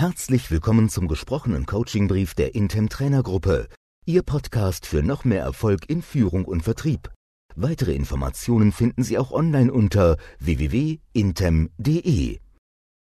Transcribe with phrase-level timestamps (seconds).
[0.00, 3.68] Herzlich willkommen zum gesprochenen Coachingbrief der Intem Trainergruppe,
[4.06, 7.12] Ihr Podcast für noch mehr Erfolg in Führung und Vertrieb.
[7.54, 12.40] Weitere Informationen finden Sie auch online unter www.intem.de.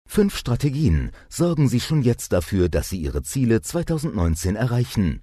[0.06, 5.22] Fünf Strategien sorgen Sie schon jetzt dafür, dass Sie Ihre Ziele 2019 erreichen.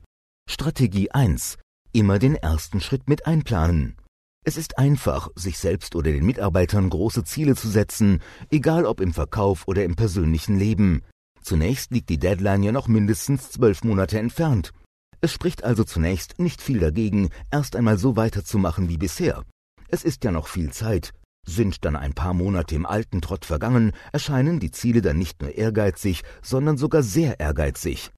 [0.50, 1.60] Strategie 1.
[1.92, 3.96] Immer den ersten Schritt mit einplanen.
[4.44, 9.14] Es ist einfach, sich selbst oder den Mitarbeitern große Ziele zu setzen, egal ob im
[9.14, 11.04] Verkauf oder im persönlichen Leben.
[11.50, 14.71] Zunächst liegt die Deadline ja noch mindestens zwölf Monate entfernt.
[15.20, 19.44] Es spricht also zunächst nicht viel dagegen, erst einmal so weiterzumachen wie bisher.
[19.88, 21.12] Es ist ja noch viel Zeit.
[21.48, 25.55] Sind dann ein paar Monate im alten Trott vergangen, erscheinen die Ziele dann nicht nur
[25.55, 28.12] ehrgeizig, sondern sogar sehr ehrgeizig.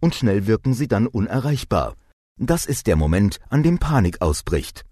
[0.00, 1.94] Und schnell wirken sie dann unerreichbar.
[2.36, 4.84] Das ist der Moment, an dem Panik ausbricht.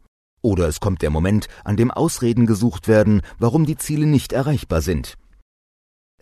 [0.43, 4.81] Oder es kommt der Moment, an dem Ausreden gesucht werden, warum die Ziele nicht erreichbar
[4.81, 5.19] sind.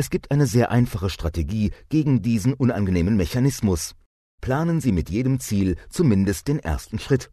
[0.01, 3.97] Es gibt eine sehr einfache Strategie gegen diesen unangenehmen Mechanismus.
[4.41, 7.31] Planen Sie mit jedem Ziel zumindest den ersten Schritt.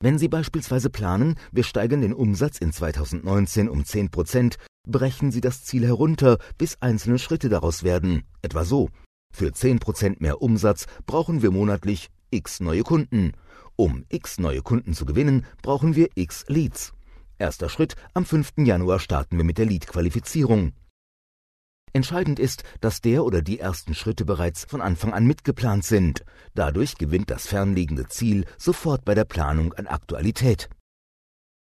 [0.00, 4.56] Wenn Sie beispielsweise planen, wir steigern den Umsatz in 2019 um 10 Prozent,
[4.88, 8.22] brechen Sie das Ziel herunter, bis einzelne Schritte daraus werden.
[8.40, 8.88] Etwa so.
[9.30, 13.32] Für 10 Prozent mehr Umsatz brauchen wir monatlich x neue Kunden.
[13.76, 16.94] Um x neue Kunden zu gewinnen, brauchen wir x Leads.
[17.36, 18.52] Erster Schritt, am 5.
[18.56, 20.72] Januar starten wir mit der Lead-Qualifizierung.
[21.94, 26.24] Entscheidend ist, dass der oder die ersten Schritte bereits von Anfang an mitgeplant sind.
[26.54, 30.70] Dadurch gewinnt das fernliegende Ziel sofort bei der Planung an Aktualität.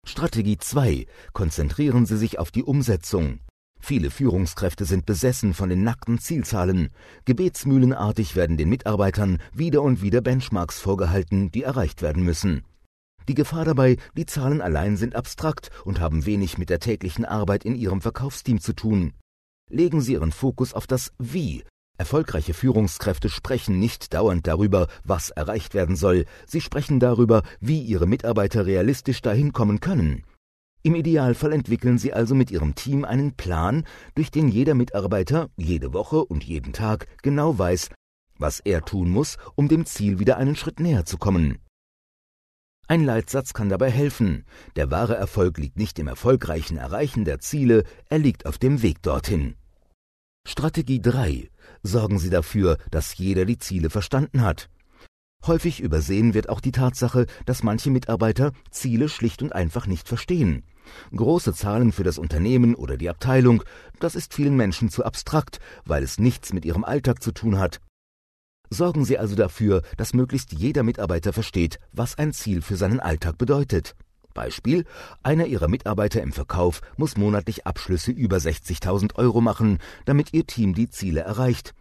[0.06, 1.06] Strategie 2.
[1.33, 3.40] Konzentrieren Sie sich auf die Umsetzung.
[3.80, 6.90] Viele Führungskräfte sind besessen von den nackten Zielzahlen.
[7.24, 12.64] Gebetsmühlenartig werden den Mitarbeitern wieder und wieder Benchmarks vorgehalten, die erreicht werden müssen.
[13.28, 17.64] Die Gefahr dabei, die Zahlen allein sind abstrakt und haben wenig mit der täglichen Arbeit
[17.64, 19.14] in Ihrem Verkaufsteam zu tun.
[19.73, 21.65] Legen Sie Ihren Fokus auf das Wie.
[21.97, 28.06] Erfolgreiche Führungskräfte sprechen nicht dauernd darüber, was erreicht werden soll, sie sprechen darüber, wie ihre
[28.06, 30.24] Mitarbeiter realistisch dahin kommen können.
[30.83, 35.95] Im Idealfall entwickeln Sie also mit Ihrem Team einen Plan, durch den jeder Mitarbeiter jede
[35.95, 37.89] Woche und jeden Tag genau weiß,
[38.39, 41.61] was er tun muss, um dem Ziel wieder einen Schritt näher zu kommen.
[42.89, 44.45] Ein Leitsatz kann dabei helfen.
[44.77, 49.01] Der wahre Erfolg liegt nicht im erfolgreichen Erreichen der Ziele, er liegt auf dem Weg
[49.01, 49.55] dorthin.
[50.63, 51.51] Strategie 3.
[51.83, 54.69] Sorgen Sie dafür, dass jeder die Ziele verstanden hat.
[55.47, 60.63] Häufig übersehen wird auch die Tatsache, dass manche Mitarbeiter Ziele schlicht und einfach nicht verstehen.
[61.14, 63.63] Große Zahlen für das Unternehmen oder die Abteilung,
[63.98, 67.81] das ist vielen Menschen zu abstrakt, weil es nichts mit ihrem Alltag zu tun hat.
[68.69, 73.39] Sorgen Sie also dafür, dass möglichst jeder Mitarbeiter versteht, was ein Ziel für seinen Alltag
[73.39, 73.97] bedeutet.
[74.33, 74.85] Beispiel,
[75.23, 80.75] einer Ihrer Mitarbeiter im Verkauf muss monatlich Abschlüsse über 60.000 Euro machen, damit Ihr Team
[80.75, 81.75] die Ziele erreicht.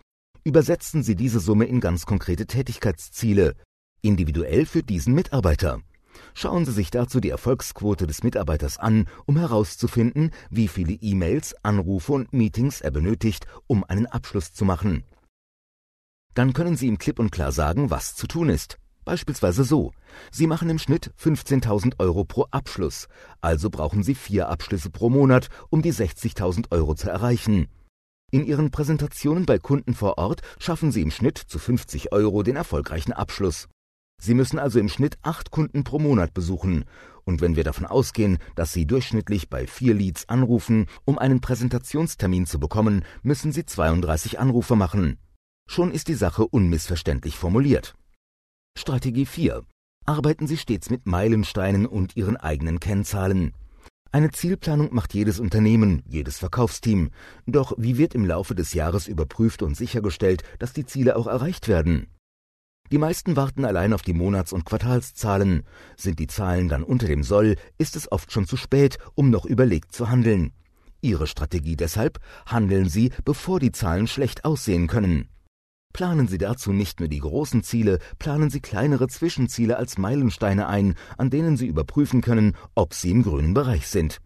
[0.43, 3.55] Übersetzen Sie diese Summe in ganz konkrete Tätigkeitsziele,
[4.01, 5.81] individuell für diesen Mitarbeiter.
[6.33, 12.13] Schauen Sie sich dazu die Erfolgsquote des Mitarbeiters an, um herauszufinden, wie viele E-Mails, Anrufe
[12.13, 15.03] und Meetings er benötigt, um einen Abschluss zu machen.
[16.33, 18.80] Dann können Sie ihm klipp und klar sagen, was zu tun ist.
[19.03, 19.91] Beispielsweise so.
[20.31, 23.07] Sie machen im Schnitt 15.000 Euro pro Abschluss.
[23.41, 27.67] Also brauchen Sie vier Abschlüsse pro Monat, um die 60.000 Euro zu erreichen.
[28.31, 32.55] In Ihren Präsentationen bei Kunden vor Ort schaffen Sie im Schnitt zu 50 Euro den
[32.55, 33.67] erfolgreichen Abschluss.
[34.21, 36.85] Sie müssen also im Schnitt acht Kunden pro Monat besuchen.
[37.23, 42.45] Und wenn wir davon ausgehen, dass Sie durchschnittlich bei vier Leads anrufen, um einen Präsentationstermin
[42.45, 45.17] zu bekommen, müssen Sie 32 Anrufe machen.
[45.67, 47.95] Schon ist die Sache unmissverständlich formuliert.
[48.81, 49.61] Strategie 4.
[50.07, 53.53] Arbeiten Sie stets mit Meilensteinen und Ihren eigenen Kennzahlen.
[54.11, 57.11] Eine Zielplanung macht jedes Unternehmen, jedes Verkaufsteam.
[57.45, 61.67] Doch wie wird im Laufe des Jahres überprüft und sichergestellt, dass die Ziele auch erreicht
[61.67, 62.07] werden?
[62.91, 65.61] Die meisten warten allein auf die Monats- und Quartalszahlen.
[65.95, 69.45] Sind die Zahlen dann unter dem Soll, ist es oft schon zu spät, um noch
[69.45, 70.53] überlegt zu handeln.
[71.01, 75.29] Ihre Strategie deshalb, handeln Sie, bevor die Zahlen schlecht aussehen können.
[75.93, 80.95] Planen Sie dazu nicht nur die großen Ziele, planen Sie kleinere Zwischenziele als Meilensteine ein,
[81.17, 84.21] an denen Sie überprüfen können, ob Sie im grünen Bereich sind.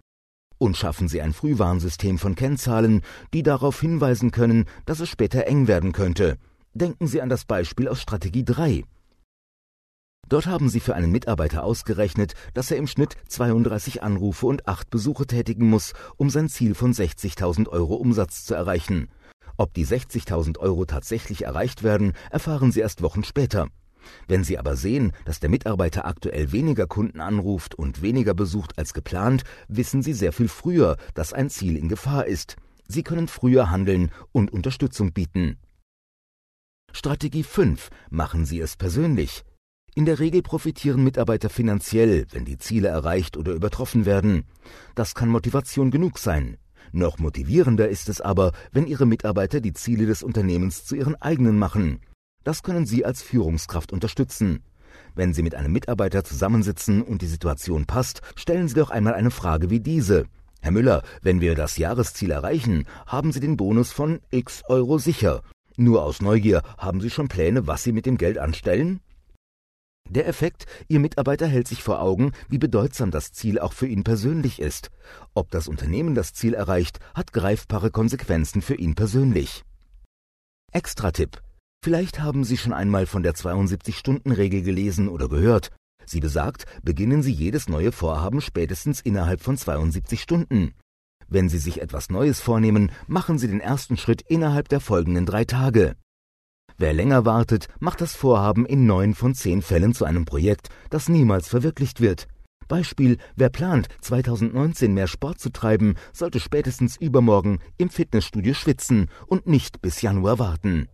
[0.58, 3.02] Und schaffen Sie ein Frühwarnsystem von Kennzahlen,
[3.34, 6.38] die darauf hinweisen können, dass es später eng werden könnte.
[6.74, 8.84] Denken Sie an das Beispiel aus Strategie 3.
[10.28, 14.90] Dort haben Sie für einen Mitarbeiter ausgerechnet, dass er im Schnitt 32 Anrufe und 8
[14.90, 19.10] Besuche tätigen muss, um sein Ziel von 60.000 Euro Umsatz zu erreichen.
[19.58, 23.68] Ob die 60.000 Euro tatsächlich erreicht werden, erfahren Sie erst Wochen später.
[24.28, 28.94] Wenn Sie aber sehen, dass der Mitarbeiter aktuell weniger Kunden anruft und weniger besucht als
[28.94, 32.56] geplant, wissen Sie sehr viel früher, dass ein Ziel in Gefahr ist.
[32.88, 35.58] Sie können früher handeln und Unterstützung bieten.
[36.92, 37.90] Strategie 5.
[38.10, 39.44] Machen Sie es persönlich.
[39.98, 44.44] In der Regel profitieren Mitarbeiter finanziell, wenn die Ziele erreicht oder übertroffen werden.
[44.94, 46.58] Das kann Motivation genug sein.
[46.92, 51.58] Noch motivierender ist es aber, wenn Ihre Mitarbeiter die Ziele des Unternehmens zu ihren eigenen
[51.58, 52.02] machen.
[52.44, 54.64] Das können Sie als Führungskraft unterstützen.
[55.16, 59.32] Wenn Sie mit einem Mitarbeiter zusammensitzen und die Situation passt, stellen Sie doch einmal eine
[59.32, 60.26] Frage wie diese.
[60.60, 65.42] Herr Müller, wenn wir das Jahresziel erreichen, haben Sie den Bonus von x Euro sicher.
[65.78, 69.00] Nur aus Neugier haben Sie schon Pläne, was Sie mit dem Geld anstellen?
[70.10, 74.04] Der Effekt, Ihr Mitarbeiter hält sich vor Augen, wie bedeutsam das Ziel auch für ihn
[74.04, 74.92] persönlich ist.
[75.34, 79.64] Ob das Unternehmen das Ziel erreicht, hat greifbare Konsequenzen für ihn persönlich.
[80.72, 81.42] Extra-Tipp.
[81.84, 85.72] Vielleicht haben Sie schon einmal von der 72-Stunden-Regel gelesen oder gehört.
[86.06, 90.74] Sie besagt, beginnen Sie jedes neue Vorhaben spätestens innerhalb von 72 Stunden.
[91.28, 95.46] Wenn Sie sich etwas Neues vornehmen, machen Sie den ersten Schritt innerhalb der folgenden drei
[95.46, 95.96] Tage.
[96.78, 101.08] Wer länger wartet, macht das Vorhaben in neun von zehn Fällen zu einem Projekt, das
[101.08, 102.28] niemals verwirklicht wird.
[102.68, 109.48] Beispiel, wer plant, 2019 mehr Sport zu treiben, sollte spätestens übermorgen im Fitnessstudio schwitzen und
[109.48, 110.90] nicht bis Januar warten.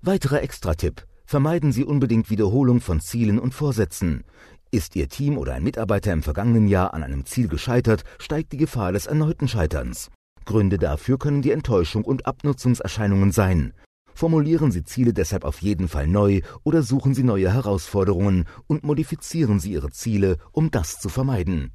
[0.00, 1.04] Weiterer Extratipp.
[1.26, 4.22] Vermeiden Sie unbedingt Wiederholung von Zielen und Vorsätzen.
[4.70, 8.56] Ist Ihr Team oder ein Mitarbeiter im vergangenen Jahr an einem Ziel gescheitert, steigt die
[8.56, 10.10] Gefahr des erneuten Scheiterns.
[10.44, 13.72] Gründe dafür können die Enttäuschung und Abnutzungserscheinungen sein.
[14.16, 19.60] Formulieren Sie Ziele deshalb auf jeden Fall neu oder suchen Sie neue Herausforderungen und modifizieren
[19.60, 21.72] Sie Ihre Ziele, um das zu vermeiden.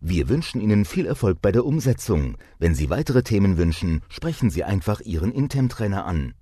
[0.00, 2.38] Wir wünschen Ihnen viel Erfolg bei der Umsetzung.
[2.58, 6.32] Wenn Sie weitere Themen wünschen, sprechen Sie einfach Ihren Intem-Trainer an.